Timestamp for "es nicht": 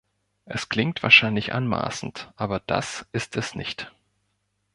3.37-3.91